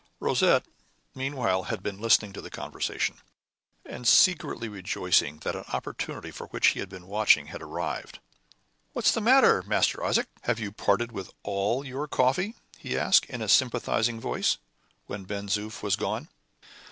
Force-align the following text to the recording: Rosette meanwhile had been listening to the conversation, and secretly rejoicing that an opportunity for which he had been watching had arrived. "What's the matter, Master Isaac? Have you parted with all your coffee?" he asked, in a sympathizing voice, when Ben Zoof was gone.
Rosette 0.19 0.65
meanwhile 1.13 1.65
had 1.65 1.83
been 1.83 1.99
listening 2.01 2.33
to 2.33 2.41
the 2.41 2.49
conversation, 2.49 3.17
and 3.85 4.07
secretly 4.07 4.67
rejoicing 4.67 5.37
that 5.41 5.55
an 5.55 5.63
opportunity 5.73 6.31
for 6.31 6.47
which 6.47 6.69
he 6.69 6.79
had 6.79 6.89
been 6.89 7.05
watching 7.05 7.45
had 7.53 7.61
arrived. 7.61 8.17
"What's 8.93 9.11
the 9.11 9.21
matter, 9.21 9.61
Master 9.61 10.03
Isaac? 10.03 10.25
Have 10.41 10.59
you 10.59 10.71
parted 10.71 11.11
with 11.11 11.31
all 11.43 11.85
your 11.85 12.07
coffee?" 12.07 12.55
he 12.79 12.97
asked, 12.97 13.25
in 13.25 13.43
a 13.43 13.47
sympathizing 13.47 14.19
voice, 14.19 14.57
when 15.05 15.25
Ben 15.25 15.47
Zoof 15.49 15.83
was 15.83 15.95
gone. 15.95 16.29